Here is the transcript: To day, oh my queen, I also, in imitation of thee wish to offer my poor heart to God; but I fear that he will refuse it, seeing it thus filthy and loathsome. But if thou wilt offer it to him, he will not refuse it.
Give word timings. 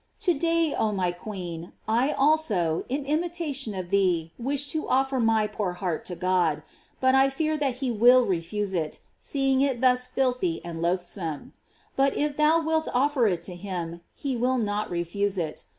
To 0.21 0.33
day, 0.33 0.73
oh 0.73 0.91
my 0.91 1.11
queen, 1.11 1.73
I 1.87 2.09
also, 2.13 2.85
in 2.89 3.05
imitation 3.05 3.75
of 3.75 3.91
thee 3.91 4.33
wish 4.39 4.71
to 4.71 4.89
offer 4.89 5.19
my 5.19 5.45
poor 5.45 5.73
heart 5.73 6.05
to 6.05 6.15
God; 6.15 6.63
but 6.99 7.13
I 7.13 7.29
fear 7.29 7.55
that 7.57 7.75
he 7.85 7.91
will 7.91 8.25
refuse 8.25 8.73
it, 8.73 8.99
seeing 9.19 9.61
it 9.61 9.79
thus 9.79 10.07
filthy 10.07 10.59
and 10.65 10.81
loathsome. 10.81 11.53
But 11.95 12.17
if 12.17 12.35
thou 12.35 12.61
wilt 12.63 12.87
offer 12.91 13.27
it 13.27 13.43
to 13.43 13.53
him, 13.55 14.01
he 14.15 14.35
will 14.35 14.57
not 14.57 14.89
refuse 14.89 15.37
it. 15.37 15.65